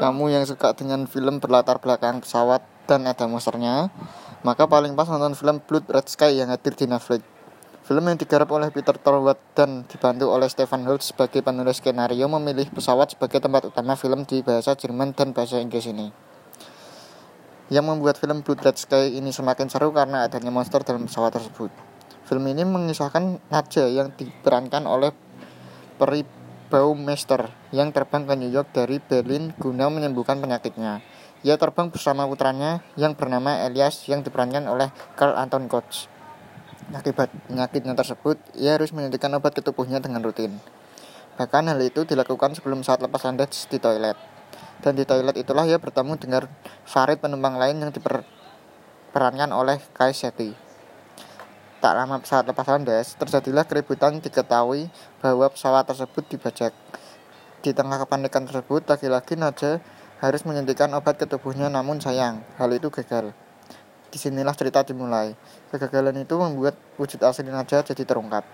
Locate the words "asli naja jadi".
67.24-68.04